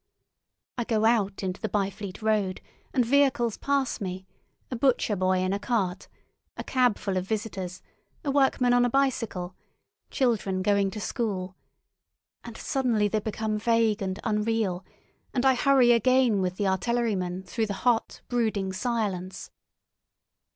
I 0.79 0.83
go 0.83 1.05
out 1.05 1.43
into 1.43 1.61
the 1.61 1.69
Byfleet 1.69 2.23
Road, 2.23 2.59
and 2.91 3.05
vehicles 3.05 3.55
pass 3.57 4.01
me, 4.01 4.25
a 4.71 4.75
butcher 4.75 5.15
boy 5.15 5.37
in 5.41 5.53
a 5.53 5.59
cart, 5.59 6.07
a 6.57 6.63
cabful 6.63 7.17
of 7.17 7.27
visitors, 7.27 7.83
a 8.25 8.31
workman 8.31 8.73
on 8.73 8.83
a 8.83 8.89
bicycle, 8.89 9.55
children 10.09 10.63
going 10.63 10.89
to 10.89 10.99
school, 10.99 11.55
and 12.43 12.57
suddenly 12.57 13.09
they 13.09 13.19
become 13.19 13.59
vague 13.59 14.01
and 14.01 14.19
unreal, 14.23 14.83
and 15.35 15.45
I 15.45 15.53
hurry 15.53 15.91
again 15.91 16.41
with 16.41 16.55
the 16.55 16.65
artilleryman 16.65 17.43
through 17.43 17.67
the 17.67 17.75
hot, 17.85 18.21
brooding 18.27 18.73
silence. 18.73 19.51